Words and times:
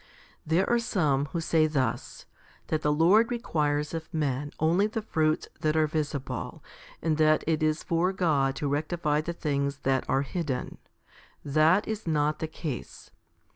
There 0.47 0.67
are 0.67 0.79
some 0.79 1.25
who 1.27 1.39
say 1.39 1.67
thus 1.67 2.25
that 2.69 2.81
the 2.81 2.91
Lord 2.91 3.29
requires 3.29 3.93
of 3.93 4.11
men 4.11 4.51
only 4.59 4.87
the 4.87 5.03
fruits 5.03 5.47
that 5.59 5.75
are 5.75 5.85
visible, 5.85 6.63
and 7.03 7.17
that 7.17 7.43
it 7.45 7.61
is 7.61 7.83
for 7.83 8.11
God 8.11 8.55
to 8.55 8.67
rectify 8.67 9.21
the 9.21 9.31
things 9.31 9.81
that 9.83 10.03
are 10.09 10.23
hidden. 10.23 10.79
That 11.45 11.87
is 11.87 12.07
not 12.07 12.39
the 12.39 12.47
case. 12.47 13.11